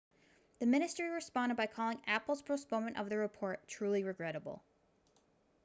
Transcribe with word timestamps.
the 0.57 0.65
ministry 0.65 1.07
responded 1.09 1.53
by 1.55 1.67
calling 1.67 2.01
apple's 2.07 2.41
postponement 2.41 2.97
of 2.97 3.07
the 3.07 3.17
report 3.19 3.67
truly 3.67 4.03
regrettable 4.03 4.63